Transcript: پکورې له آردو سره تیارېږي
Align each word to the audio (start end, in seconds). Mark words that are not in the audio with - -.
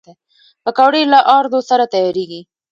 پکورې 0.63 1.01
له 1.13 1.19
آردو 1.37 1.59
سره 1.69 1.83
تیارېږي 1.93 2.41